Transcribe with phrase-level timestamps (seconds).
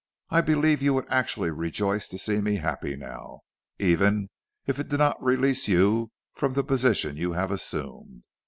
[0.31, 3.41] I believe you would actually rejoice to see me happy now,
[3.77, 4.29] even
[4.65, 8.23] if it did not release you from the position you have assumed.